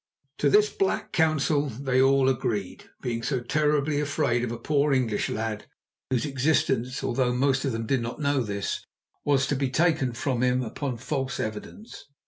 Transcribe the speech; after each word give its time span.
To 0.39 0.49
this 0.49 0.71
black 0.71 1.11
counsel 1.11 1.67
they 1.69 2.01
all 2.01 2.27
agreed, 2.27 2.89
being 3.03 3.21
so 3.21 3.39
terribly 3.39 4.01
afraid 4.01 4.43
of 4.43 4.51
a 4.51 4.57
poor 4.57 4.91
English 4.91 5.29
lad 5.29 5.67
whose 6.09 6.25
existence, 6.25 7.03
although 7.03 7.35
most 7.35 7.65
of 7.65 7.71
them 7.71 7.85
did 7.85 8.01
not 8.01 8.19
know 8.19 8.41
this, 8.41 8.83
was 9.23 9.45
to 9.45 9.55
be 9.55 9.69
taken 9.69 10.13
from 10.13 10.41
him 10.41 10.63
upon 10.63 10.97
false 10.97 11.39
evidence. 11.39 12.05